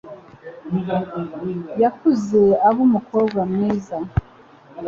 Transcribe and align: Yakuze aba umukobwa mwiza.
Yakuze 1.83 2.41
aba 2.67 2.79
umukobwa 2.87 3.39
mwiza. 3.51 3.97